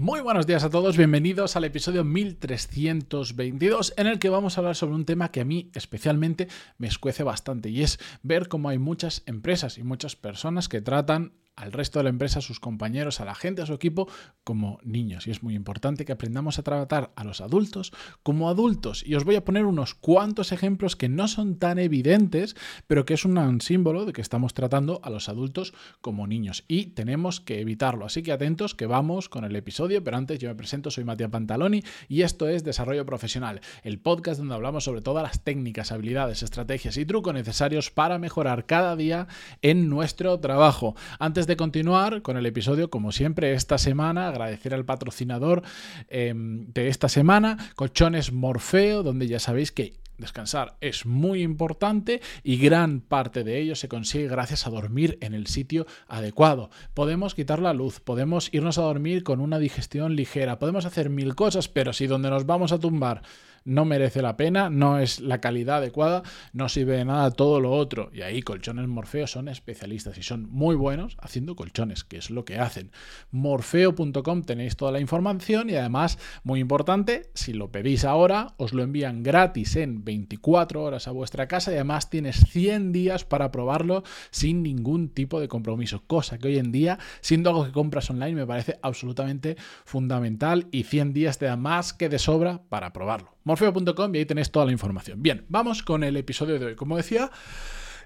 Muy 0.00 0.20
buenos 0.20 0.46
días 0.46 0.62
a 0.62 0.70
todos, 0.70 0.96
bienvenidos 0.96 1.56
al 1.56 1.64
episodio 1.64 2.04
1322 2.04 3.94
en 3.96 4.06
el 4.06 4.20
que 4.20 4.28
vamos 4.28 4.56
a 4.56 4.60
hablar 4.60 4.76
sobre 4.76 4.94
un 4.94 5.04
tema 5.04 5.32
que 5.32 5.40
a 5.40 5.44
mí 5.44 5.72
especialmente 5.74 6.46
me 6.78 6.86
escuece 6.86 7.24
bastante 7.24 7.68
y 7.68 7.82
es 7.82 7.98
ver 8.22 8.46
cómo 8.46 8.68
hay 8.68 8.78
muchas 8.78 9.24
empresas 9.26 9.76
y 9.76 9.82
muchas 9.82 10.14
personas 10.14 10.68
que 10.68 10.80
tratan 10.80 11.32
al 11.58 11.72
resto 11.72 11.98
de 11.98 12.04
la 12.04 12.10
empresa, 12.10 12.38
a 12.38 12.42
sus 12.42 12.60
compañeros, 12.60 13.20
a 13.20 13.24
la 13.24 13.34
gente, 13.34 13.62
a 13.62 13.66
su 13.66 13.74
equipo, 13.74 14.08
como 14.44 14.78
niños. 14.84 15.26
Y 15.26 15.32
es 15.32 15.42
muy 15.42 15.54
importante 15.54 16.04
que 16.04 16.12
aprendamos 16.12 16.58
a 16.58 16.62
tratar 16.62 17.12
a 17.16 17.24
los 17.24 17.40
adultos 17.40 17.92
como 18.22 18.48
adultos. 18.48 19.04
Y 19.04 19.16
os 19.16 19.24
voy 19.24 19.34
a 19.34 19.44
poner 19.44 19.64
unos 19.64 19.94
cuantos 19.94 20.52
ejemplos 20.52 20.94
que 20.94 21.08
no 21.08 21.26
son 21.26 21.58
tan 21.58 21.78
evidentes, 21.78 22.54
pero 22.86 23.04
que 23.04 23.14
es 23.14 23.24
un 23.24 23.60
símbolo 23.60 24.04
de 24.04 24.12
que 24.12 24.20
estamos 24.20 24.54
tratando 24.54 25.00
a 25.02 25.10
los 25.10 25.28
adultos 25.28 25.74
como 26.00 26.26
niños. 26.26 26.64
Y 26.68 26.86
tenemos 26.86 27.40
que 27.40 27.60
evitarlo. 27.60 28.06
Así 28.06 28.22
que 28.22 28.32
atentos 28.32 28.76
que 28.76 28.86
vamos 28.86 29.28
con 29.28 29.44
el 29.44 29.56
episodio. 29.56 30.04
Pero 30.04 30.16
antes 30.16 30.38
yo 30.38 30.48
me 30.48 30.54
presento, 30.54 30.90
soy 30.92 31.04
Matías 31.04 31.30
Pantaloni 31.30 31.82
y 32.08 32.22
esto 32.22 32.48
es 32.48 32.62
Desarrollo 32.62 33.04
Profesional, 33.04 33.60
el 33.82 33.98
podcast 33.98 34.38
donde 34.38 34.54
hablamos 34.54 34.84
sobre 34.84 35.02
todas 35.02 35.24
las 35.24 35.42
técnicas, 35.42 35.90
habilidades, 35.90 36.44
estrategias 36.44 36.96
y 36.96 37.04
trucos 37.04 37.34
necesarios 37.34 37.90
para 37.90 38.18
mejorar 38.18 38.66
cada 38.66 38.94
día 38.94 39.26
en 39.62 39.88
nuestro 39.88 40.38
trabajo. 40.38 40.94
Antes 41.18 41.47
de 41.48 41.56
continuar 41.56 42.22
con 42.22 42.36
el 42.36 42.46
episodio, 42.46 42.90
como 42.90 43.10
siempre, 43.10 43.54
esta 43.54 43.78
semana, 43.78 44.28
agradecer 44.28 44.74
al 44.74 44.84
patrocinador 44.84 45.62
em, 46.08 46.66
de 46.72 46.88
esta 46.88 47.08
semana, 47.08 47.56
Colchones 47.74 48.32
Morfeo, 48.32 49.02
donde 49.02 49.26
ya 49.26 49.40
sabéis 49.40 49.72
que 49.72 49.94
Descansar 50.18 50.76
es 50.80 51.06
muy 51.06 51.42
importante 51.42 52.20
y 52.42 52.56
gran 52.56 53.00
parte 53.00 53.44
de 53.44 53.60
ello 53.60 53.76
se 53.76 53.88
consigue 53.88 54.26
gracias 54.26 54.66
a 54.66 54.70
dormir 54.70 55.16
en 55.20 55.32
el 55.32 55.46
sitio 55.46 55.86
adecuado. 56.08 56.70
Podemos 56.92 57.36
quitar 57.36 57.60
la 57.60 57.72
luz, 57.72 58.00
podemos 58.00 58.52
irnos 58.52 58.78
a 58.78 58.82
dormir 58.82 59.22
con 59.22 59.38
una 59.40 59.60
digestión 59.60 60.16
ligera, 60.16 60.58
podemos 60.58 60.86
hacer 60.86 61.08
mil 61.08 61.36
cosas, 61.36 61.68
pero 61.68 61.92
si 61.92 62.08
donde 62.08 62.30
nos 62.30 62.46
vamos 62.46 62.72
a 62.72 62.80
tumbar 62.80 63.22
no 63.68 63.84
merece 63.84 64.22
la 64.22 64.36
pena, 64.36 64.70
no 64.70 64.98
es 64.98 65.20
la 65.20 65.40
calidad 65.40 65.76
adecuada, 65.76 66.22
no 66.52 66.68
sirve 66.68 66.96
de 66.96 67.04
nada 67.04 67.30
todo 67.30 67.60
lo 67.60 67.72
otro. 67.72 68.10
Y 68.14 68.22
ahí 68.22 68.42
Colchones 68.42 68.88
Morfeo 68.88 69.26
son 69.26 69.48
especialistas 69.48 70.16
y 70.16 70.22
son 70.22 70.48
muy 70.50 70.74
buenos 70.74 71.16
haciendo 71.20 71.54
colchones, 71.54 72.02
que 72.02 72.16
es 72.16 72.30
lo 72.30 72.46
que 72.46 72.58
hacen. 72.58 72.90
Morfeo.com 73.30 74.42
tenéis 74.42 74.76
toda 74.76 74.90
la 74.90 75.00
información 75.00 75.68
y 75.68 75.76
además, 75.76 76.18
muy 76.44 76.60
importante, 76.60 77.30
si 77.34 77.52
lo 77.52 77.70
pedís 77.70 78.06
ahora, 78.06 78.54
os 78.56 78.72
lo 78.72 78.82
envían 78.82 79.22
gratis 79.22 79.76
en 79.76 80.02
24 80.02 80.82
horas 80.82 81.06
a 81.06 81.12
vuestra 81.12 81.46
casa 81.46 81.70
y 81.70 81.74
además 81.74 82.08
tienes 82.08 82.36
100 82.48 82.92
días 82.92 83.24
para 83.24 83.52
probarlo 83.52 84.02
sin 84.30 84.62
ningún 84.62 85.10
tipo 85.10 85.40
de 85.40 85.48
compromiso, 85.48 86.02
cosa 86.06 86.38
que 86.38 86.48
hoy 86.48 86.58
en 86.58 86.72
día, 86.72 86.98
siendo 87.20 87.50
algo 87.50 87.66
que 87.66 87.72
compras 87.72 88.08
online, 88.08 88.34
me 88.34 88.46
parece 88.46 88.78
absolutamente 88.80 89.56
fundamental 89.84 90.68
y 90.70 90.84
100 90.84 91.12
días 91.12 91.36
te 91.36 91.44
da 91.44 91.56
más 91.56 91.92
que 91.92 92.08
de 92.08 92.18
sobra 92.18 92.62
para 92.70 92.94
probarlo 92.94 93.38
morfeo.com 93.60 94.14
y 94.14 94.18
ahí 94.18 94.26
tenéis 94.26 94.50
toda 94.50 94.66
la 94.66 94.72
información. 94.72 95.22
Bien, 95.22 95.44
vamos 95.48 95.82
con 95.82 96.04
el 96.04 96.16
episodio 96.16 96.58
de 96.58 96.66
hoy. 96.66 96.74
Como 96.74 96.96
decía, 96.96 97.30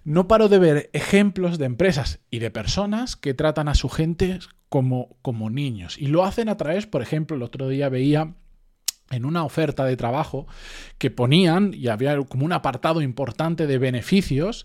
no 0.05 0.29
paro 0.29 0.49
de 0.49 0.59
ver 0.59 0.91
ejemplos 0.93 1.59
de 1.59 1.67
empresas 1.67 2.21
y 2.31 2.39
de 2.39 2.51
personas 2.51 3.17
que 3.17 3.35
tratan 3.35 3.69
a 3.69 3.75
su 3.75 3.89
gente 3.89 4.39
como, 4.69 5.17
como 5.23 5.51
niños. 5.51 5.99
Y 5.99 6.07
lo 6.07 6.25
hacen 6.25 6.49
a 6.49 6.57
través, 6.57 6.87
por 6.87 7.03
ejemplo, 7.03 7.37
el 7.37 7.43
otro 7.43 7.69
día 7.69 7.89
veía 7.89 8.35
en 9.11 9.27
una 9.27 9.45
oferta 9.45 9.85
de 9.85 9.97
trabajo 9.97 10.47
que 10.97 11.11
ponían, 11.11 11.75
y 11.75 11.89
había 11.89 12.19
como 12.23 12.47
un 12.47 12.53
apartado 12.53 13.03
importante 13.03 13.67
de 13.67 13.77
beneficios, 13.77 14.65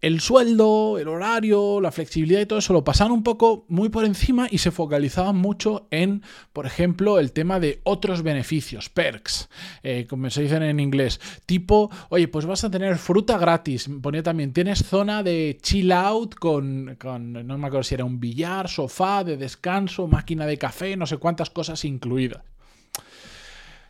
el 0.00 0.20
sueldo, 0.20 0.98
el 0.98 1.08
horario, 1.08 1.80
la 1.80 1.90
flexibilidad 1.90 2.40
y 2.40 2.46
todo 2.46 2.60
eso 2.60 2.72
lo 2.72 2.84
pasaban 2.84 3.12
un 3.12 3.22
poco 3.22 3.64
muy 3.68 3.88
por 3.88 4.04
encima 4.04 4.46
y 4.50 4.58
se 4.58 4.70
focalizaban 4.70 5.36
mucho 5.36 5.88
en, 5.90 6.22
por 6.52 6.66
ejemplo, 6.66 7.18
el 7.18 7.32
tema 7.32 7.58
de 7.58 7.80
otros 7.82 8.22
beneficios, 8.22 8.88
perks, 8.88 9.48
eh, 9.82 10.06
como 10.08 10.30
se 10.30 10.42
dicen 10.42 10.62
en 10.62 10.78
inglés, 10.78 11.20
tipo, 11.46 11.90
oye, 12.10 12.28
pues 12.28 12.46
vas 12.46 12.62
a 12.62 12.70
tener 12.70 12.96
fruta 12.98 13.38
gratis, 13.38 13.90
ponía 14.00 14.22
también, 14.22 14.52
tienes 14.52 14.84
zona 14.84 15.22
de 15.22 15.58
chill 15.60 15.90
out 15.90 16.36
con, 16.36 16.96
con, 17.00 17.32
no 17.32 17.58
me 17.58 17.66
acuerdo 17.66 17.82
si 17.82 17.94
era 17.94 18.04
un 18.04 18.20
billar, 18.20 18.68
sofá 18.68 19.24
de 19.24 19.36
descanso, 19.36 20.06
máquina 20.06 20.46
de 20.46 20.58
café, 20.58 20.96
no 20.96 21.06
sé 21.06 21.16
cuántas 21.16 21.50
cosas 21.50 21.84
incluidas. 21.84 22.42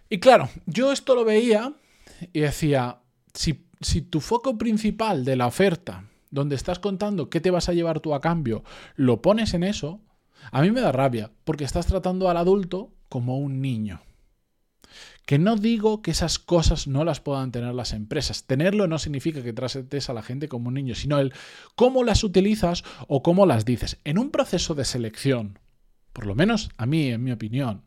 Y 0.09 0.21
claro, 0.21 0.49
yo 0.65 0.91
esto 0.91 1.15
lo 1.15 1.25
veía 1.25 1.75
y 2.33 2.41
decía, 2.41 2.99
si 3.35 3.68
si 3.81 4.03
tu 4.03 4.21
foco 4.21 4.59
principal 4.59 5.25
de 5.25 5.37
la 5.37 5.47
oferta, 5.47 6.05
donde 6.31 6.57
estás 6.57 6.79
contando 6.79 7.31
qué 7.31 7.41
te 7.41 7.51
vas 7.51 7.69
a 7.69 7.73
llevar 7.73 8.01
tú 8.01 8.15
a 8.15 8.21
cambio, 8.21 8.65
lo 8.97 9.23
pones 9.23 9.55
en 9.55 9.63
eso, 9.63 10.01
a 10.53 10.63
mí 10.63 10.71
me 10.71 10.81
da 10.81 10.93
rabia, 10.93 11.31
porque 11.45 11.65
estás 11.65 11.87
tratando 11.87 12.29
al 12.29 12.37
adulto 12.37 12.93
como 13.09 13.39
un 13.39 13.61
niño. 13.61 14.01
Que 15.27 15.39
no 15.39 15.57
digo 15.57 16.01
que 16.01 16.11
esas 16.11 16.39
cosas 16.39 16.87
no 16.87 17.05
las 17.05 17.21
puedan 17.21 17.53
tener 17.53 17.75
las 17.75 17.93
empresas. 17.93 18.45
Tenerlo 18.45 18.87
no 18.87 18.99
significa 18.99 19.43
que 19.43 19.53
trates 19.53 20.09
a 20.09 20.15
la 20.15 20.23
gente 20.23 20.49
como 20.49 20.69
un 20.69 20.75
niño, 20.75 20.95
sino 20.95 21.19
el 21.19 21.35
cómo 21.75 22.03
las 22.03 22.25
utilizas 22.25 22.83
o 23.09 23.23
cómo 23.23 23.45
las 23.45 23.67
dices. 23.67 23.99
En 24.05 24.19
un 24.19 24.31
proceso 24.31 24.75
de 24.75 24.87
selección, 24.87 25.59
por 26.15 26.27
lo 26.27 26.35
menos 26.35 26.71
a 26.79 26.87
mí, 26.87 27.09
en 27.09 27.23
mi 27.23 27.33
opinión, 27.33 27.83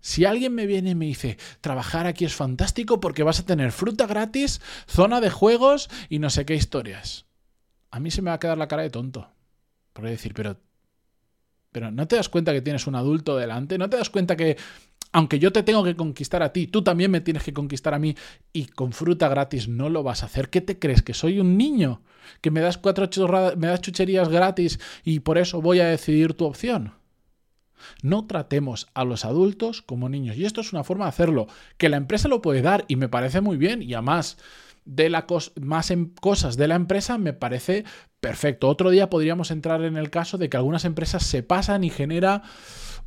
si 0.00 0.24
alguien 0.24 0.54
me 0.54 0.66
viene 0.66 0.90
y 0.90 0.94
me 0.94 1.06
dice, 1.06 1.38
trabajar 1.60 2.06
aquí 2.06 2.24
es 2.24 2.34
fantástico 2.34 3.00
porque 3.00 3.22
vas 3.22 3.40
a 3.40 3.46
tener 3.46 3.72
fruta 3.72 4.06
gratis, 4.06 4.60
zona 4.86 5.20
de 5.20 5.30
juegos 5.30 5.90
y 6.08 6.18
no 6.18 6.30
sé 6.30 6.46
qué 6.46 6.54
historias. 6.54 7.26
A 7.90 8.00
mí 8.00 8.10
se 8.10 8.22
me 8.22 8.30
va 8.30 8.34
a 8.34 8.40
quedar 8.40 8.58
la 8.58 8.68
cara 8.68 8.82
de 8.82 8.90
tonto. 8.90 9.28
Por 9.92 10.04
decir, 10.04 10.34
pero, 10.34 10.56
pero 11.72 11.90
¿no 11.90 12.06
te 12.06 12.16
das 12.16 12.28
cuenta 12.28 12.52
que 12.52 12.62
tienes 12.62 12.86
un 12.86 12.94
adulto 12.94 13.36
delante? 13.36 13.78
¿No 13.78 13.90
te 13.90 13.96
das 13.96 14.10
cuenta 14.10 14.36
que, 14.36 14.56
aunque 15.12 15.38
yo 15.38 15.52
te 15.52 15.62
tengo 15.62 15.82
que 15.82 15.96
conquistar 15.96 16.42
a 16.42 16.52
ti, 16.52 16.66
tú 16.68 16.82
también 16.82 17.10
me 17.10 17.20
tienes 17.20 17.42
que 17.42 17.52
conquistar 17.52 17.94
a 17.94 17.98
mí 17.98 18.14
y 18.52 18.66
con 18.66 18.92
fruta 18.92 19.28
gratis 19.28 19.68
no 19.68 19.88
lo 19.88 20.02
vas 20.02 20.22
a 20.22 20.26
hacer? 20.26 20.50
¿Qué 20.50 20.60
te 20.60 20.78
crees? 20.78 21.02
¿Que 21.02 21.14
soy 21.14 21.40
un 21.40 21.56
niño? 21.56 22.02
¿Que 22.40 22.50
me 22.50 22.60
das 22.60 22.78
cuatro 22.78 23.08
me 23.56 23.66
das 23.66 23.80
chucherías 23.80 24.28
gratis 24.28 24.78
y 25.02 25.20
por 25.20 25.38
eso 25.38 25.60
voy 25.60 25.80
a 25.80 25.86
decidir 25.86 26.34
tu 26.34 26.44
opción? 26.44 26.97
No 28.02 28.26
tratemos 28.26 28.88
a 28.94 29.04
los 29.04 29.24
adultos 29.24 29.82
como 29.82 30.08
niños. 30.08 30.36
Y 30.36 30.44
esto 30.44 30.60
es 30.60 30.72
una 30.72 30.84
forma 30.84 31.04
de 31.04 31.10
hacerlo. 31.10 31.46
Que 31.76 31.88
la 31.88 31.96
empresa 31.96 32.28
lo 32.28 32.42
puede 32.42 32.62
dar 32.62 32.84
y 32.88 32.96
me 32.96 33.08
parece 33.08 33.40
muy 33.40 33.56
bien. 33.56 33.82
Y 33.82 33.94
además 33.94 34.38
de 34.84 35.10
la 35.10 35.26
más 35.60 35.90
en 35.90 36.06
cosas 36.06 36.56
de 36.56 36.66
la 36.66 36.74
empresa 36.74 37.18
me 37.18 37.34
parece 37.34 37.84
perfecto. 38.20 38.68
Otro 38.68 38.90
día 38.90 39.10
podríamos 39.10 39.50
entrar 39.50 39.82
en 39.82 39.96
el 39.96 40.10
caso 40.10 40.38
de 40.38 40.48
que 40.48 40.56
algunas 40.56 40.84
empresas 40.86 41.22
se 41.24 41.42
pasan 41.42 41.84
y 41.84 41.90
genera 41.90 42.42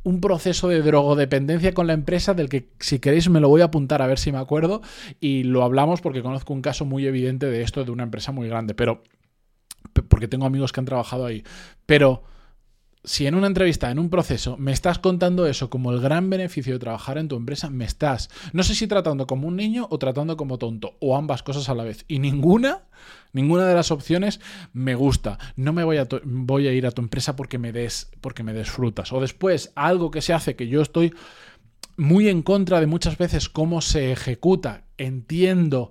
un 0.04 0.20
proceso 0.20 0.68
de 0.68 0.82
drogodependencia 0.82 1.74
con 1.74 1.86
la 1.86 1.92
empresa 1.92 2.34
del 2.34 2.48
que 2.48 2.70
si 2.80 2.98
queréis 2.98 3.28
me 3.28 3.40
lo 3.40 3.48
voy 3.48 3.60
a 3.60 3.66
apuntar 3.66 4.02
a 4.02 4.06
ver 4.06 4.18
si 4.18 4.32
me 4.32 4.38
acuerdo 4.38 4.82
y 5.20 5.44
lo 5.44 5.62
hablamos 5.62 6.00
porque 6.00 6.22
conozco 6.22 6.52
un 6.52 6.62
caso 6.62 6.84
muy 6.84 7.06
evidente 7.06 7.46
de 7.46 7.62
esto 7.62 7.84
de 7.84 7.90
una 7.90 8.04
empresa 8.04 8.32
muy 8.32 8.48
grande, 8.48 8.74
pero 8.74 9.02
porque 10.08 10.28
tengo 10.28 10.46
amigos 10.46 10.72
que 10.72 10.80
han 10.80 10.86
trabajado 10.86 11.26
ahí, 11.26 11.44
pero 11.86 12.22
si 13.04 13.26
en 13.26 13.34
una 13.34 13.48
entrevista, 13.48 13.90
en 13.90 13.98
un 13.98 14.10
proceso, 14.10 14.56
me 14.58 14.72
estás 14.72 14.98
contando 14.98 15.46
eso 15.46 15.70
como 15.70 15.90
el 15.90 16.00
gran 16.00 16.30
beneficio 16.30 16.74
de 16.74 16.78
trabajar 16.78 17.18
en 17.18 17.28
tu 17.28 17.36
empresa, 17.36 17.68
me 17.68 17.84
estás, 17.84 18.30
no 18.52 18.62
sé 18.62 18.74
si 18.74 18.86
tratando 18.86 19.26
como 19.26 19.48
un 19.48 19.56
niño 19.56 19.88
o 19.90 19.98
tratando 19.98 20.36
como 20.36 20.58
tonto, 20.58 20.96
o 21.00 21.16
ambas 21.16 21.42
cosas 21.42 21.68
a 21.68 21.74
la 21.74 21.82
vez. 21.82 22.04
Y 22.06 22.20
ninguna, 22.20 22.82
ninguna 23.32 23.66
de 23.66 23.74
las 23.74 23.90
opciones 23.90 24.40
me 24.72 24.94
gusta. 24.94 25.38
No 25.56 25.72
me 25.72 25.82
voy 25.82 25.96
a, 25.96 26.06
voy 26.22 26.68
a 26.68 26.72
ir 26.72 26.86
a 26.86 26.92
tu 26.92 27.02
empresa 27.02 27.34
porque 27.34 27.58
me, 27.58 27.72
des, 27.72 28.10
porque 28.20 28.44
me 28.44 28.52
des 28.52 28.70
frutas. 28.70 29.12
O 29.12 29.20
después, 29.20 29.72
algo 29.74 30.10
que 30.10 30.22
se 30.22 30.32
hace 30.32 30.54
que 30.54 30.68
yo 30.68 30.80
estoy 30.80 31.12
muy 31.96 32.28
en 32.28 32.42
contra 32.42 32.80
de 32.80 32.86
muchas 32.86 33.18
veces 33.18 33.48
cómo 33.48 33.80
se 33.80 34.12
ejecuta. 34.12 34.84
Entiendo 34.96 35.90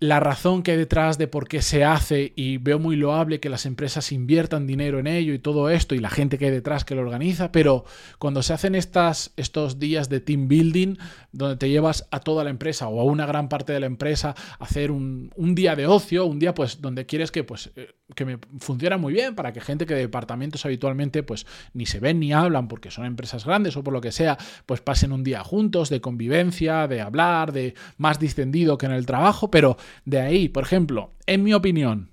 la 0.00 0.18
razón 0.18 0.62
que 0.62 0.72
hay 0.72 0.76
detrás 0.76 1.18
de 1.18 1.28
por 1.28 1.46
qué 1.46 1.62
se 1.62 1.84
hace 1.84 2.32
y 2.34 2.58
veo 2.58 2.78
muy 2.78 2.96
loable 2.96 3.38
que 3.38 3.48
las 3.48 3.64
empresas 3.64 4.10
inviertan 4.10 4.66
dinero 4.66 4.98
en 4.98 5.06
ello 5.06 5.32
y 5.32 5.38
todo 5.38 5.70
esto 5.70 5.94
y 5.94 6.00
la 6.00 6.10
gente 6.10 6.36
que 6.36 6.46
hay 6.46 6.50
detrás 6.50 6.84
que 6.84 6.94
lo 6.94 7.02
organiza, 7.02 7.52
pero 7.52 7.84
cuando 8.18 8.42
se 8.42 8.52
hacen 8.52 8.74
estas, 8.74 9.32
estos 9.36 9.78
días 9.78 10.08
de 10.08 10.20
team 10.20 10.48
building 10.48 10.96
donde 11.32 11.56
te 11.56 11.70
llevas 11.70 12.08
a 12.10 12.20
toda 12.20 12.42
la 12.42 12.50
empresa 12.50 12.88
o 12.88 13.00
a 13.00 13.04
una 13.04 13.24
gran 13.26 13.48
parte 13.48 13.72
de 13.72 13.80
la 13.80 13.86
empresa 13.86 14.34
a 14.58 14.64
hacer 14.64 14.90
un, 14.90 15.30
día 15.36 15.76
de 15.76 15.86
ocio, 15.86 16.26
un 16.26 16.40
día 16.40 16.54
pues 16.54 16.80
donde 16.80 17.06
quieres 17.06 17.30
que 17.30 17.44
pues 17.44 17.70
eh, 17.76 17.94
que 18.14 18.24
me 18.24 18.38
funciona 18.58 18.96
muy 18.96 19.12
bien 19.12 19.34
para 19.34 19.52
que 19.52 19.60
gente 19.60 19.86
que 19.86 19.94
de 19.94 20.00
departamentos 20.00 20.64
habitualmente 20.64 21.22
pues 21.22 21.46
ni 21.72 21.86
se 21.86 22.00
ven 22.00 22.20
ni 22.20 22.32
hablan 22.32 22.68
porque 22.68 22.90
son 22.90 23.06
empresas 23.06 23.44
grandes 23.44 23.76
o 23.76 23.84
por 23.84 23.92
lo 23.92 24.00
que 24.00 24.12
sea, 24.12 24.38
pues 24.66 24.80
pasen 24.80 25.12
un 25.12 25.24
día 25.24 25.42
juntos 25.42 25.90
de 25.90 26.00
convivencia, 26.00 26.88
de 26.88 27.00
hablar, 27.00 27.52
de 27.52 27.74
más 27.96 28.18
distendido 28.18 28.78
que 28.78 28.86
en 28.86 28.92
el 28.92 29.06
trabajo, 29.06 29.50
pero 29.50 29.76
de 30.04 30.20
ahí, 30.20 30.48
por 30.48 30.64
ejemplo, 30.64 31.12
en 31.26 31.42
mi 31.42 31.54
opinión, 31.54 32.10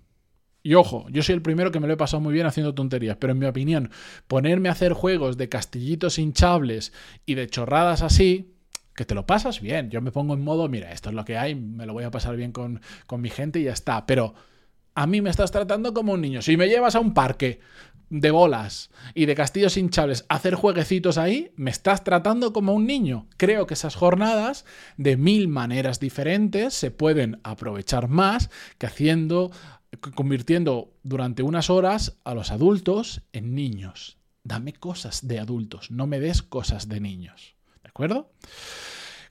y 0.63 0.75
ojo, 0.75 1.07
yo 1.09 1.23
soy 1.23 1.33
el 1.33 1.41
primero 1.41 1.71
que 1.71 1.79
me 1.79 1.87
lo 1.87 1.93
he 1.93 1.97
pasado 1.97 2.21
muy 2.21 2.33
bien 2.33 2.45
haciendo 2.45 2.75
tonterías, 2.75 3.17
pero 3.17 3.33
en 3.33 3.39
mi 3.39 3.47
opinión, 3.47 3.89
ponerme 4.27 4.69
a 4.69 4.73
hacer 4.73 4.93
juegos 4.93 5.37
de 5.37 5.49
castillitos 5.49 6.19
hinchables 6.19 6.93
y 7.25 7.33
de 7.33 7.47
chorradas 7.47 8.03
así, 8.03 8.55
que 8.95 9.05
te 9.05 9.15
lo 9.15 9.25
pasas 9.25 9.61
bien. 9.61 9.89
Yo 9.89 10.01
me 10.01 10.11
pongo 10.11 10.33
en 10.35 10.43
modo, 10.43 10.67
mira, 10.69 10.91
esto 10.91 11.09
es 11.09 11.15
lo 11.15 11.25
que 11.25 11.37
hay, 11.37 11.55
me 11.55 11.85
lo 11.85 11.93
voy 11.93 12.03
a 12.03 12.11
pasar 12.11 12.35
bien 12.35 12.51
con, 12.51 12.81
con 13.07 13.21
mi 13.21 13.29
gente 13.29 13.59
y 13.59 13.63
ya 13.63 13.73
está. 13.73 14.05
Pero 14.05 14.35
a 14.95 15.07
mí 15.07 15.21
me 15.21 15.29
estás 15.29 15.51
tratando 15.51 15.93
como 15.93 16.13
un 16.13 16.21
niño. 16.21 16.41
Si 16.41 16.57
me 16.57 16.67
llevas 16.67 16.95
a 16.95 16.99
un 16.99 17.13
parque 17.13 17.59
de 18.09 18.29
bolas 18.29 18.91
y 19.15 19.25
de 19.25 19.35
castillos 19.35 19.77
hinchables, 19.77 20.25
hacer 20.27 20.55
jueguecitos 20.55 21.17
ahí, 21.17 21.53
me 21.55 21.71
estás 21.71 22.03
tratando 22.03 22.51
como 22.51 22.73
un 22.73 22.85
niño. 22.85 23.27
Creo 23.37 23.65
que 23.65 23.73
esas 23.73 23.95
jornadas, 23.95 24.65
de 24.97 25.15
mil 25.15 25.47
maneras 25.47 25.99
diferentes, 25.99 26.73
se 26.73 26.91
pueden 26.91 27.39
aprovechar 27.43 28.09
más 28.09 28.49
que 28.77 28.85
haciendo, 28.85 29.51
convirtiendo 30.13 30.93
durante 31.03 31.41
unas 31.41 31.69
horas 31.69 32.17
a 32.25 32.33
los 32.33 32.51
adultos 32.51 33.21
en 33.31 33.55
niños. 33.55 34.17
Dame 34.43 34.73
cosas 34.73 35.27
de 35.27 35.39
adultos, 35.39 35.89
no 35.89 36.05
me 36.05 36.19
des 36.19 36.41
cosas 36.41 36.89
de 36.89 36.99
niños. 36.99 37.55
¿De 37.81 37.89
acuerdo? 37.89 38.33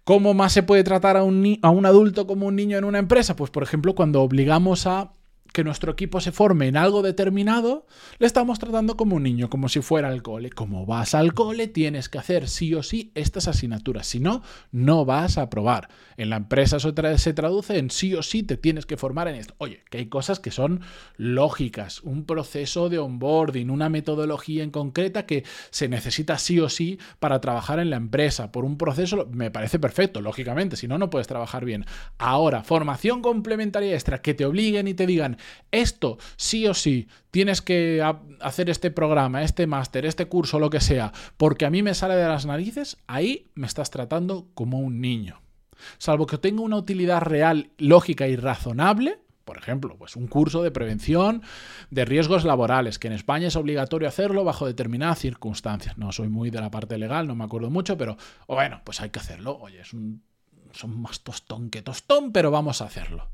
¿Cómo 0.04 0.32
más 0.32 0.52
se 0.52 0.62
puede 0.62 0.84
tratar 0.84 1.18
a 1.18 1.22
un, 1.22 1.58
a 1.60 1.68
un 1.68 1.84
adulto 1.84 2.26
como 2.26 2.46
un 2.46 2.56
niño 2.56 2.78
en 2.78 2.84
una 2.84 2.98
empresa? 2.98 3.36
Pues 3.36 3.50
por 3.50 3.62
ejemplo 3.62 3.94
cuando 3.94 4.22
obligamos 4.22 4.86
a 4.86 5.12
que 5.52 5.64
nuestro 5.64 5.92
equipo 5.92 6.20
se 6.20 6.32
forme 6.32 6.68
en 6.68 6.76
algo 6.76 7.02
determinado, 7.02 7.86
le 8.18 8.26
estamos 8.26 8.58
tratando 8.58 8.96
como 8.96 9.16
un 9.16 9.22
niño, 9.22 9.50
como 9.50 9.68
si 9.68 9.80
fuera 9.80 10.08
al 10.08 10.22
cole. 10.22 10.50
Como 10.50 10.86
vas 10.86 11.14
al 11.14 11.34
cole, 11.34 11.66
tienes 11.66 12.08
que 12.08 12.18
hacer 12.18 12.48
sí 12.48 12.74
o 12.74 12.82
sí 12.82 13.12
estas 13.14 13.48
asignaturas. 13.48 14.06
Si 14.06 14.20
no, 14.20 14.42
no 14.72 15.04
vas 15.04 15.38
a 15.38 15.42
aprobar. 15.42 15.88
En 16.16 16.30
la 16.30 16.36
empresa 16.36 16.78
se 16.78 17.32
traduce 17.32 17.78
en 17.78 17.90
sí 17.90 18.14
o 18.14 18.22
sí 18.22 18.42
te 18.42 18.56
tienes 18.56 18.86
que 18.86 18.96
formar 18.96 19.28
en 19.28 19.36
esto. 19.36 19.54
Oye, 19.58 19.82
que 19.90 19.98
hay 19.98 20.06
cosas 20.06 20.38
que 20.38 20.50
son 20.50 20.80
lógicas, 21.16 22.00
un 22.02 22.24
proceso 22.24 22.88
de 22.88 22.98
onboarding, 22.98 23.70
una 23.70 23.88
metodología 23.88 24.62
en 24.62 24.70
concreta 24.70 25.26
que 25.26 25.44
se 25.70 25.88
necesita 25.88 26.38
sí 26.38 26.60
o 26.60 26.68
sí 26.68 26.98
para 27.18 27.40
trabajar 27.40 27.78
en 27.78 27.90
la 27.90 27.96
empresa. 27.96 28.52
Por 28.52 28.64
un 28.64 28.76
proceso 28.76 29.28
me 29.32 29.50
parece 29.50 29.78
perfecto, 29.78 30.20
lógicamente, 30.20 30.76
si 30.76 30.88
no, 30.88 30.98
no 30.98 31.10
puedes 31.10 31.26
trabajar 31.26 31.64
bien. 31.64 31.86
Ahora, 32.18 32.62
formación 32.62 33.22
complementaria 33.22 33.94
extra, 33.94 34.22
que 34.22 34.34
te 34.34 34.44
obliguen 34.44 34.88
y 34.88 34.94
te 34.94 35.06
digan, 35.06 35.38
esto 35.70 36.18
sí 36.36 36.66
o 36.66 36.74
sí 36.74 37.08
tienes 37.30 37.62
que 37.62 38.02
hacer 38.40 38.70
este 38.70 38.90
programa, 38.90 39.42
este 39.42 39.66
máster, 39.66 40.06
este 40.06 40.26
curso, 40.26 40.58
lo 40.58 40.70
que 40.70 40.80
sea, 40.80 41.12
porque 41.36 41.66
a 41.66 41.70
mí 41.70 41.82
me 41.82 41.94
sale 41.94 42.16
de 42.16 42.28
las 42.28 42.46
narices, 42.46 42.96
ahí 43.06 43.50
me 43.54 43.66
estás 43.66 43.90
tratando 43.90 44.48
como 44.54 44.80
un 44.80 45.00
niño. 45.00 45.40
Salvo 45.98 46.26
que 46.26 46.38
tenga 46.38 46.62
una 46.62 46.76
utilidad 46.76 47.22
real, 47.22 47.70
lógica 47.78 48.28
y 48.28 48.36
razonable, 48.36 49.20
por 49.44 49.58
ejemplo, 49.58 49.96
pues 49.98 50.14
un 50.14 50.28
curso 50.28 50.62
de 50.62 50.70
prevención 50.70 51.42
de 51.90 52.04
riesgos 52.04 52.44
laborales, 52.44 53.00
que 53.00 53.08
en 53.08 53.14
España 53.14 53.48
es 53.48 53.56
obligatorio 53.56 54.06
hacerlo 54.06 54.44
bajo 54.44 54.64
determinadas 54.64 55.18
circunstancias. 55.18 55.98
No 55.98 56.12
soy 56.12 56.28
muy 56.28 56.50
de 56.50 56.60
la 56.60 56.70
parte 56.70 56.98
legal, 56.98 57.26
no 57.26 57.34
me 57.34 57.42
acuerdo 57.42 57.68
mucho, 57.68 57.98
pero 57.98 58.16
bueno, 58.46 58.80
pues 58.84 59.00
hay 59.00 59.10
que 59.10 59.18
hacerlo. 59.18 59.58
Oye, 59.60 59.80
es 59.80 59.92
un, 59.92 60.22
son 60.72 61.02
más 61.02 61.22
tostón 61.22 61.68
que 61.70 61.82
tostón, 61.82 62.30
pero 62.30 62.52
vamos 62.52 62.80
a 62.80 62.84
hacerlo. 62.84 63.28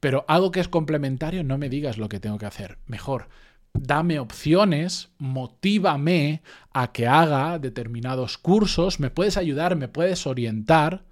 Pero 0.00 0.24
algo 0.28 0.50
que 0.50 0.60
es 0.60 0.68
complementario, 0.68 1.42
no 1.42 1.58
me 1.58 1.68
digas 1.68 1.98
lo 1.98 2.08
que 2.08 2.20
tengo 2.20 2.38
que 2.38 2.46
hacer. 2.46 2.78
Mejor, 2.86 3.28
dame 3.72 4.18
opciones, 4.18 5.10
motívame 5.18 6.42
a 6.72 6.92
que 6.92 7.06
haga 7.06 7.58
determinados 7.58 8.38
cursos, 8.38 9.00
me 9.00 9.10
puedes 9.10 9.36
ayudar, 9.36 9.76
me 9.76 9.88
puedes 9.88 10.26
orientar, 10.26 11.04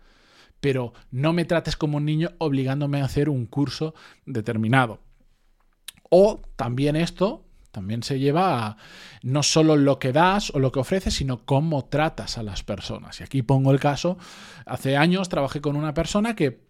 pero 0.60 0.92
no 1.10 1.32
me 1.32 1.44
trates 1.44 1.76
como 1.76 1.98
un 1.98 2.04
niño 2.04 2.30
obligándome 2.38 3.00
a 3.00 3.04
hacer 3.04 3.28
un 3.28 3.46
curso 3.46 3.94
determinado. 4.26 5.00
O 6.10 6.40
también 6.56 6.96
esto, 6.96 7.44
también 7.70 8.02
se 8.02 8.18
lleva 8.18 8.66
a 8.66 8.76
no 9.22 9.42
solo 9.42 9.76
lo 9.76 9.98
que 9.98 10.12
das 10.12 10.50
o 10.54 10.60
lo 10.60 10.70
que 10.70 10.78
ofreces, 10.78 11.14
sino 11.14 11.44
cómo 11.44 11.86
tratas 11.86 12.38
a 12.38 12.42
las 12.42 12.62
personas. 12.62 13.20
Y 13.20 13.24
aquí 13.24 13.42
pongo 13.42 13.72
el 13.72 13.80
caso, 13.80 14.16
hace 14.64 14.96
años 14.96 15.28
trabajé 15.28 15.60
con 15.60 15.76
una 15.76 15.92
persona 15.92 16.36
que 16.36 16.63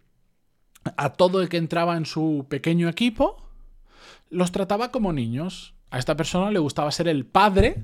a 0.97 1.13
todo 1.13 1.41
el 1.41 1.49
que 1.49 1.57
entraba 1.57 1.97
en 1.97 2.05
su 2.05 2.45
pequeño 2.49 2.89
equipo, 2.89 3.37
los 4.29 4.51
trataba 4.51 4.91
como 4.91 5.13
niños. 5.13 5.73
A 5.91 5.99
esta 5.99 6.15
persona 6.15 6.51
le 6.51 6.59
gustaba 6.59 6.91
ser 6.91 7.07
el 7.07 7.25
padre 7.25 7.83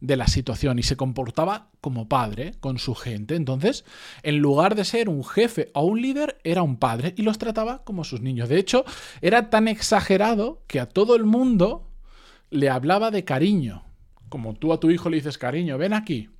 de 0.00 0.16
la 0.16 0.26
situación 0.26 0.78
y 0.78 0.82
se 0.82 0.96
comportaba 0.96 1.70
como 1.80 2.08
padre 2.08 2.54
con 2.60 2.78
su 2.78 2.94
gente. 2.94 3.34
Entonces, 3.34 3.84
en 4.22 4.38
lugar 4.38 4.74
de 4.74 4.84
ser 4.84 5.08
un 5.08 5.24
jefe 5.24 5.70
o 5.74 5.82
un 5.82 6.02
líder, 6.02 6.38
era 6.44 6.62
un 6.62 6.76
padre 6.76 7.14
y 7.16 7.22
los 7.22 7.38
trataba 7.38 7.82
como 7.84 8.04
sus 8.04 8.20
niños. 8.20 8.48
De 8.48 8.58
hecho, 8.58 8.84
era 9.20 9.48
tan 9.50 9.68
exagerado 9.68 10.62
que 10.66 10.80
a 10.80 10.86
todo 10.86 11.16
el 11.16 11.24
mundo 11.24 11.90
le 12.50 12.68
hablaba 12.68 13.10
de 13.10 13.24
cariño. 13.24 13.84
Como 14.28 14.54
tú 14.54 14.72
a 14.72 14.80
tu 14.80 14.90
hijo 14.90 15.08
le 15.08 15.16
dices 15.16 15.38
cariño, 15.38 15.78
ven 15.78 15.94
aquí. 15.94 16.30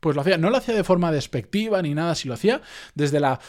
Pues 0.00 0.16
lo 0.16 0.22
hacía, 0.22 0.36
no 0.36 0.50
lo 0.50 0.58
hacía 0.58 0.74
de 0.74 0.84
forma 0.84 1.12
despectiva 1.12 1.80
ni 1.80 1.94
nada, 1.94 2.14
si 2.14 2.28
lo 2.28 2.34
hacía 2.34 2.60
desde 2.94 3.20
la 3.20 3.40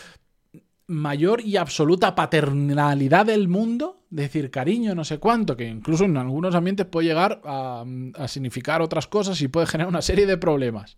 mayor 0.88 1.42
y 1.42 1.58
absoluta 1.58 2.16
paternalidad 2.16 3.26
del 3.26 3.48
mundo, 3.48 4.04
decir 4.10 4.52
cariño, 4.52 4.94
no 4.96 5.04
sé 5.04 5.18
cuánto, 5.18 5.58
que 5.58 5.68
incluso 5.68 6.06
en 6.06 6.18
algunos 6.18 6.56
ambientes 6.56 6.86
puede 6.86 7.08
llegar 7.08 7.42
a, 7.44 7.84
significar 8.28 8.82
otras 8.82 9.08
cosas 9.08 9.42
y 9.42 9.48
puede 9.48 9.68
generar 9.68 9.90
una 9.90 10.02
serie 10.02 10.26
de 10.26 10.38
problemas. 10.38 10.98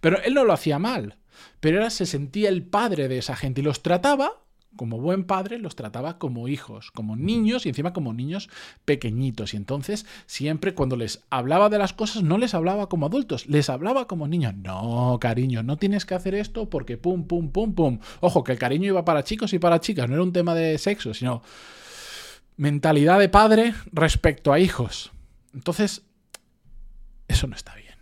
Pero 0.00 0.22
él 0.22 0.34
no 0.34 0.44
lo 0.44 0.52
hacía 0.52 0.78
mal, 0.78 1.18
pero 1.60 1.78
era, 1.78 1.90
se 1.90 2.06
sentía 2.06 2.48
el 2.48 2.64
padre 2.64 3.08
de 3.08 3.18
esa 3.18 3.36
gente 3.36 3.60
y 3.60 3.64
los 3.64 3.82
trataba 3.82 4.45
como 4.76 5.00
buen 5.00 5.24
padre, 5.24 5.58
los 5.58 5.76
trataba 5.76 6.18
como 6.18 6.48
hijos, 6.48 6.90
como 6.92 7.16
niños 7.16 7.66
y 7.66 7.70
encima 7.70 7.92
como 7.92 8.12
niños 8.12 8.48
pequeñitos. 8.84 9.54
Y 9.54 9.56
entonces 9.56 10.06
siempre 10.26 10.74
cuando 10.74 10.96
les 10.96 11.24
hablaba 11.30 11.68
de 11.68 11.78
las 11.78 11.92
cosas 11.92 12.22
no 12.22 12.38
les 12.38 12.54
hablaba 12.54 12.88
como 12.88 13.06
adultos, 13.06 13.46
les 13.46 13.70
hablaba 13.70 14.06
como 14.06 14.28
niños. 14.28 14.54
No, 14.54 15.18
cariño, 15.20 15.62
no 15.62 15.76
tienes 15.76 16.06
que 16.06 16.14
hacer 16.14 16.34
esto 16.34 16.70
porque 16.70 16.96
pum, 16.96 17.26
pum, 17.26 17.50
pum, 17.50 17.74
pum. 17.74 17.98
Ojo, 18.20 18.44
que 18.44 18.52
el 18.52 18.58
cariño 18.58 18.86
iba 18.86 19.04
para 19.04 19.24
chicos 19.24 19.52
y 19.52 19.58
para 19.58 19.80
chicas, 19.80 20.08
no 20.08 20.14
era 20.14 20.22
un 20.22 20.32
tema 20.32 20.54
de 20.54 20.78
sexo, 20.78 21.14
sino 21.14 21.42
mentalidad 22.56 23.18
de 23.18 23.28
padre 23.28 23.74
respecto 23.92 24.52
a 24.52 24.58
hijos. 24.58 25.12
Entonces, 25.54 26.02
eso 27.28 27.46
no 27.46 27.56
está 27.56 27.74
bien. 27.74 27.94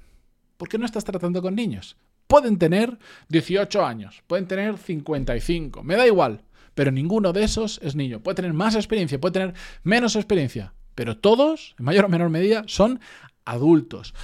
¿Por 0.57 0.69
qué 0.69 0.79
no 0.79 0.87
estás 0.87 1.05
tratando 1.05 1.43
con 1.43 1.55
niños? 1.55 1.97
Pueden 2.27 2.59
tener 2.59 2.99
18 3.29 3.85
años, 3.85 4.23
pueden 4.27 4.47
tener 4.47 4.79
55, 4.79 5.83
me 5.83 5.97
da 5.97 6.07
igual 6.07 6.41
pero 6.75 6.91
ninguno 6.91 7.33
de 7.33 7.45
esos 7.45 7.81
es 7.83 7.95
niño. 7.95 8.21
Puede 8.21 8.37
tener 8.37 8.53
más 8.53 8.75
experiencia, 8.75 9.21
puede 9.21 9.33
tener 9.33 9.55
menos 9.83 10.17
experiencia, 10.17 10.75
pero 10.95 11.19
todos, 11.19 11.75
en 11.79 11.85
mayor 11.85 12.05
o 12.05 12.09
menor 12.09 12.31
medida, 12.31 12.65
son 12.67 13.01
adultos. 13.45 14.15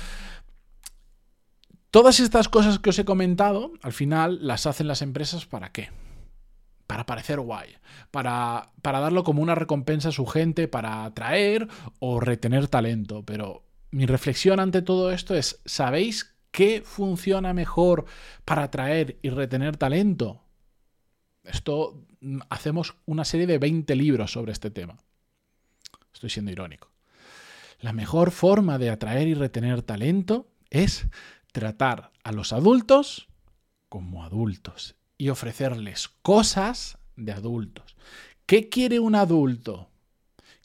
Todas 1.91 2.21
estas 2.21 2.49
cosas 2.49 2.79
que 2.79 2.91
os 2.91 2.99
he 2.99 3.05
comentado, 3.05 3.73
al 3.83 3.93
final 3.93 4.47
las 4.47 4.67
hacen 4.67 4.87
las 4.87 5.03
empresas 5.03 5.47
para 5.47 5.73
qué? 5.73 5.91
Para 6.87 7.05
parecer 7.05 7.41
guay, 7.41 7.77
para, 8.11 8.71
para 8.83 9.01
darlo 9.01 9.25
como 9.25 9.43
una 9.43 9.57
recompensa 9.57 10.11
a 10.11 10.13
su 10.13 10.27
gente, 10.27 10.69
para 10.69 11.05
atraer 11.05 11.69
o 11.99 12.21
retener 12.21 12.69
talento. 12.69 13.25
Pero 13.25 13.65
mi 13.91 14.07
reflexión 14.07 14.61
ante 14.61 14.83
todo 14.83 15.11
esto 15.11 15.35
es, 15.35 15.61
¿sabéis 15.65 16.37
qué 16.53 16.83
funciona 16.85 17.55
mejor 17.55 18.05
para 18.45 18.65
atraer 18.65 19.19
y 19.23 19.31
retener 19.31 19.77
talento? 19.77 20.43
Esto 21.45 22.07
mm, 22.21 22.41
hacemos 22.51 22.97
una 23.07 23.25
serie 23.25 23.47
de 23.47 23.59
20 23.59 23.95
libros 23.95 24.33
sobre 24.33 24.53
este 24.53 24.71
tema. 24.71 24.99
Estoy 26.13 26.31
siendo 26.31 26.51
irónico. 26.51 26.91
La 27.81 27.93
mejor 27.93 28.31
forma 28.31 28.79
de 28.79 28.91
atraer 28.91 29.29
y 29.29 29.35
retener 29.35 29.83
talento 29.83 30.49
es 30.69 31.07
tratar 31.53 32.13
a 32.23 32.33
los 32.33 32.53
adultos 32.53 33.29
como 33.89 34.23
adultos 34.23 34.97
y 35.17 35.31
ofrecerles 35.31 36.09
cosas 36.23 36.99
de 37.17 37.33
adultos. 37.33 37.97
¿Qué 38.47 38.69
quiere 38.69 38.99
un 38.99 39.15
adulto? 39.15 39.89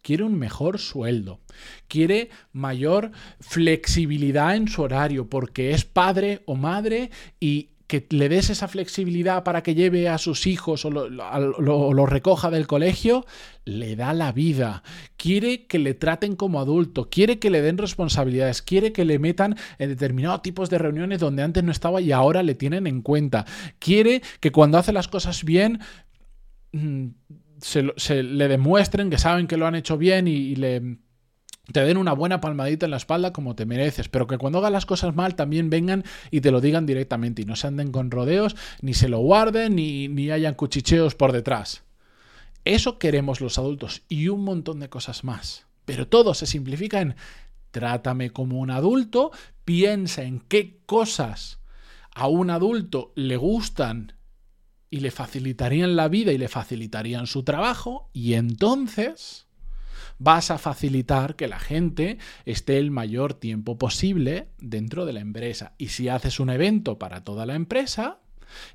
Quiere 0.02 0.24
un 0.24 0.38
mejor 0.38 0.78
sueldo, 0.78 1.40
quiere 1.88 2.30
mayor 2.52 3.12
flexibilidad 3.40 4.56
en 4.56 4.68
su 4.68 4.84
horario 4.84 5.30
porque 5.30 5.72
es 5.72 5.84
padre 5.84 6.44
o 6.46 6.56
madre 6.56 7.10
y 7.40 7.72
que 7.88 8.08
le 8.10 8.30
des 8.30 8.50
esa 8.50 8.68
flexibilidad 8.68 9.44
para 9.44 9.62
que 9.62 9.76
lleve 9.76 10.10
a 10.10 10.18
sus 10.18 10.48
hijos 10.48 10.86
o 10.86 10.90
lo, 10.90 12.06
recoja 12.06 12.50
del 12.50 12.68
colegio, 12.68 13.26
le 13.64 13.96
da 13.96 14.14
la 14.14 14.32
vida. 14.32 14.84
Quiere 15.18 15.68
que 15.68 15.78
le 15.78 15.94
traten 15.94 16.36
como 16.36 16.60
adulto, 16.60 17.10
quiere 17.10 17.38
que 17.38 17.50
le 17.50 17.62
den 17.62 17.78
responsabilidades, 17.78 18.62
quiere 18.62 18.92
que 18.92 19.06
le 19.06 19.20
metan 19.20 19.56
en 19.78 19.90
determinados 19.90 20.42
tipos 20.42 20.70
de 20.70 20.80
reuniones 20.80 21.20
donde 21.20 21.44
antes 21.44 21.64
no 21.64 21.72
estaba 21.72 22.02
y 22.02 22.12
ahora 22.12 22.42
le 22.42 22.56
tienen 22.56 22.88
en 22.88 23.02
cuenta. 23.02 23.46
Quiere 23.80 24.22
que 24.40 24.52
cuando 24.52 24.78
hace 24.78 24.92
las 24.92 25.08
cosas 25.08 25.44
bien 25.44 25.80
mm, 26.72 27.08
se, 27.60 28.24
le 28.24 28.48
demuestren 28.48 29.10
que 29.10 29.18
saben 29.18 29.48
que 29.48 29.58
lo 29.58 29.68
han 29.68 29.76
hecho 29.76 29.98
bien 29.98 30.28
y 30.28 30.56
le 30.56 30.98
te 31.72 31.82
den 31.82 31.98
una 31.98 32.14
buena 32.14 32.42
palmadita 32.42 32.86
en 32.86 32.92
la 32.92 32.98
espalda 32.98 33.34
como 33.34 33.56
te 33.56 33.66
mereces, 33.66 34.10
pero 34.10 34.28
que 34.28 34.38
cuando 34.38 34.60
hagas 34.60 34.72
las 34.72 34.86
cosas 34.86 35.16
mal 35.16 35.36
también 35.36 35.70
vengan 35.70 36.04
y 36.32 36.42
te 36.42 36.52
lo 36.52 36.62
digan 36.62 36.86
directamente 36.86 37.42
y 37.42 37.46
no 37.46 37.56
se 37.56 37.68
anden 37.68 37.92
con 37.92 38.12
rodeos, 38.12 38.56
ni 38.82 38.94
se 38.94 39.10
lo 39.10 39.20
guarden, 39.20 39.76
ni, 39.76 40.08
ni 40.08 40.30
hayan 40.32 40.56
cuchicheos 40.56 41.16
por 41.16 41.32
detrás. 41.32 41.84
Eso 42.64 42.98
queremos 42.98 43.42
los 43.42 43.58
adultos 43.58 44.04
y 44.10 44.28
un 44.28 44.44
montón 44.44 44.80
de 44.80 44.90
cosas 44.90 45.24
más. 45.24 45.66
Pero 45.86 46.08
todo 46.08 46.34
se 46.34 46.48
simplifica 46.48 47.02
en 47.02 47.16
trátame 47.72 48.32
como 48.32 48.60
un 48.60 48.72
adulto, 48.72 49.32
piensa 49.66 50.24
en 50.24 50.40
qué 50.40 50.80
cosas 50.86 51.60
a 52.14 52.28
un 52.28 52.50
adulto 52.50 53.12
le 53.16 53.36
gustan 53.36 54.14
y 54.90 55.02
le 55.02 55.12
facilitarían 55.12 55.96
la 55.96 56.08
vida 56.08 56.32
y 56.32 56.38
le 56.38 56.48
facilitarían 56.48 57.28
su 57.28 57.44
trabajo 57.44 58.10
y 58.14 58.36
entonces 58.36 59.46
vas 60.18 60.52
a 60.52 60.58
facilitar 60.58 61.36
que 61.36 61.48
la 61.48 61.60
gente 61.60 62.18
esté 62.46 62.78
el 62.78 62.92
mayor 62.92 63.34
tiempo 63.34 63.78
posible 63.78 64.50
dentro 64.60 65.06
de 65.06 65.14
la 65.14 65.20
empresa. 65.20 65.74
Y 65.78 65.90
si 65.90 66.10
haces 66.10 66.40
un 66.40 66.50
evento 66.50 67.00
para 67.00 67.24
toda 67.24 67.46
la 67.46 67.56
empresa 67.56 68.20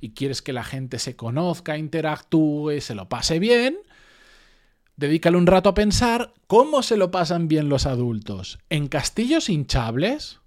y 0.01 0.11
quieres 0.11 0.43
que 0.43 0.53
la 0.53 0.65
gente 0.65 0.99
se 0.99 1.17
conozca, 1.17 1.79
interactúe, 1.79 2.81
se 2.81 2.95
lo 2.95 3.09
pase 3.09 3.39
bien, 3.39 3.79
dedícale 4.97 5.37
un 5.37 5.47
rato 5.47 5.71
a 5.71 5.75
pensar 5.75 6.35
cómo 6.47 6.83
se 6.83 6.97
lo 6.97 7.11
pasan 7.11 7.49
bien 7.49 7.69
los 7.69 7.87
adultos. 7.87 8.59
¿En 8.69 8.89
castillos 8.89 9.49
hinchables? 9.49 10.41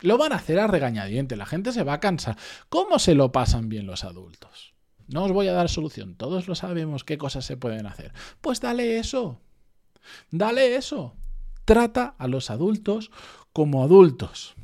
Lo 0.00 0.16
van 0.16 0.32
a 0.32 0.36
hacer 0.36 0.60
a 0.60 0.66
regañadiente, 0.66 1.36
la 1.36 1.46
gente 1.46 1.72
se 1.72 1.82
va 1.82 1.94
a 1.94 2.00
cansar. 2.00 2.36
¿Cómo 2.68 2.98
se 2.98 3.14
lo 3.14 3.32
pasan 3.32 3.68
bien 3.68 3.86
los 3.86 4.04
adultos? 4.04 4.74
No 5.08 5.24
os 5.24 5.32
voy 5.32 5.48
a 5.48 5.52
dar 5.52 5.68
solución, 5.68 6.14
todos 6.14 6.48
lo 6.48 6.54
sabemos 6.54 7.02
qué 7.02 7.18
cosas 7.18 7.44
se 7.44 7.56
pueden 7.56 7.86
hacer. 7.86 8.12
Pues 8.40 8.60
dale 8.60 8.98
eso. 8.98 9.40
Dale 10.30 10.76
eso. 10.76 11.14
Trata 11.64 12.14
a 12.18 12.28
los 12.28 12.50
adultos 12.50 13.10
como 13.52 13.82
adultos. 13.82 14.54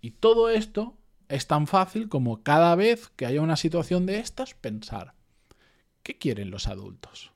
Y 0.00 0.12
todo 0.12 0.48
esto 0.48 0.96
es 1.28 1.46
tan 1.46 1.66
fácil 1.66 2.08
como 2.08 2.42
cada 2.42 2.74
vez 2.74 3.10
que 3.16 3.26
haya 3.26 3.42
una 3.42 3.56
situación 3.56 4.06
de 4.06 4.18
estas 4.18 4.54
pensar, 4.54 5.14
¿qué 6.02 6.16
quieren 6.16 6.50
los 6.50 6.68
adultos? 6.68 7.32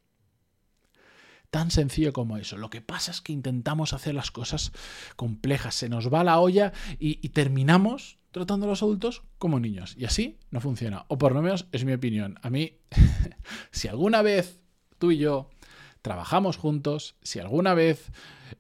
Tan 1.50 1.72
sencillo 1.72 2.12
como 2.12 2.36
eso. 2.36 2.56
Lo 2.56 2.70
que 2.70 2.80
pasa 2.80 3.10
es 3.10 3.20
que 3.20 3.32
intentamos 3.32 3.92
hacer 3.92 4.14
las 4.14 4.30
cosas 4.30 4.70
complejas, 5.16 5.74
se 5.74 5.88
nos 5.88 6.12
va 6.12 6.22
la 6.22 6.38
olla 6.38 6.72
y, 7.00 7.28
terminamos 7.30 8.18
tratando 8.30 8.66
a 8.66 8.68
los 8.68 8.82
adultos 8.84 9.24
como 9.38 9.58
niños. 9.58 9.96
Y 9.96 10.04
así 10.04 10.38
no 10.52 10.60
funciona. 10.60 11.06
O 11.08 11.18
por 11.18 11.32
lo 11.32 11.42
menos 11.42 11.66
es 11.72 11.84
mi 11.84 11.92
opinión. 11.92 12.38
A 12.42 12.50
mí, 12.50 12.78
si 13.72 13.88
alguna 13.88 14.22
vez 14.22 14.60
tú 14.98 15.10
y 15.10 15.18
yo 15.18 15.50
trabajamos 16.02 16.56
juntos, 16.56 17.16
si 17.22 17.38
alguna 17.40 17.74
vez 17.74 18.10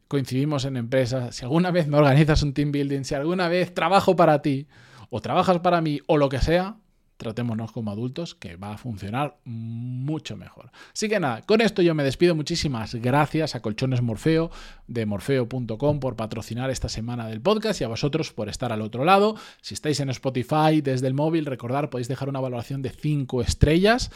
coincidimos 0.08 0.64
en 0.64 0.76
empresas, 0.76 1.36
si 1.36 1.44
alguna 1.44 1.70
vez 1.70 1.86
me 1.86 1.96
organizas 1.96 2.42
un 2.42 2.52
team 2.52 2.72
building, 2.72 3.04
si 3.04 3.14
alguna 3.14 3.48
vez 3.48 3.74
trabajo 3.74 4.16
para 4.16 4.42
ti 4.42 4.66
o 5.08 5.20
trabajas 5.20 5.60
para 5.60 5.80
mí 5.80 6.00
o 6.06 6.16
lo 6.16 6.28
que 6.28 6.40
sea, 6.40 6.76
tratémonos 7.20 7.70
como 7.70 7.90
adultos, 7.90 8.34
que 8.34 8.56
va 8.56 8.72
a 8.72 8.78
funcionar 8.78 9.36
mucho 9.44 10.36
mejor. 10.36 10.72
Así 10.92 11.08
que 11.08 11.20
nada, 11.20 11.42
con 11.42 11.60
esto 11.60 11.82
yo 11.82 11.94
me 11.94 12.02
despido. 12.02 12.34
Muchísimas 12.34 12.94
gracias 12.94 13.54
a 13.54 13.60
Colchones 13.60 14.00
Morfeo 14.00 14.50
de 14.88 15.04
morfeo.com 15.04 16.00
por 16.00 16.16
patrocinar 16.16 16.70
esta 16.70 16.88
semana 16.88 17.28
del 17.28 17.40
podcast 17.42 17.80
y 17.80 17.84
a 17.84 17.88
vosotros 17.88 18.32
por 18.32 18.48
estar 18.48 18.72
al 18.72 18.80
otro 18.80 19.04
lado. 19.04 19.36
Si 19.60 19.74
estáis 19.74 20.00
en 20.00 20.08
Spotify 20.08 20.80
desde 20.82 21.06
el 21.06 21.14
móvil, 21.14 21.44
recordar, 21.44 21.90
podéis 21.90 22.08
dejar 22.08 22.30
una 22.30 22.40
valoración 22.40 22.80
de 22.80 22.90
5 22.90 23.42
estrellas. 23.42 24.10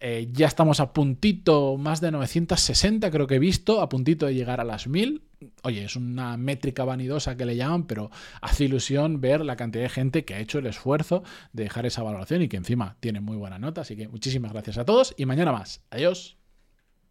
Eh, 0.00 0.28
ya 0.32 0.48
estamos 0.48 0.80
a 0.80 0.92
puntito, 0.92 1.76
más 1.76 2.00
de 2.00 2.10
960 2.10 3.10
creo 3.10 3.28
que 3.28 3.36
he 3.36 3.38
visto, 3.38 3.80
a 3.80 3.88
puntito 3.88 4.26
de 4.26 4.34
llegar 4.34 4.60
a 4.60 4.64
las 4.64 4.88
1000 4.88 5.27
oye, 5.62 5.84
es 5.84 5.96
una 5.96 6.36
métrica 6.36 6.84
vanidosa 6.84 7.36
que 7.36 7.46
le 7.46 7.56
llaman, 7.56 7.86
pero 7.86 8.10
hace 8.40 8.64
ilusión 8.64 9.20
ver 9.20 9.44
la 9.44 9.56
cantidad 9.56 9.84
de 9.84 9.88
gente 9.88 10.24
que 10.24 10.34
ha 10.34 10.40
hecho 10.40 10.58
el 10.58 10.66
esfuerzo 10.66 11.22
de 11.52 11.64
dejar 11.64 11.86
esa 11.86 12.02
valoración 12.02 12.42
y 12.42 12.48
que 12.48 12.56
encima 12.56 12.96
tiene 13.00 13.20
muy 13.20 13.36
buena 13.36 13.58
nota. 13.58 13.82
Así 13.82 13.96
que 13.96 14.08
muchísimas 14.08 14.52
gracias 14.52 14.78
a 14.78 14.84
todos 14.84 15.14
y 15.16 15.26
mañana 15.26 15.52
más. 15.52 15.82
Adiós. 15.90 16.38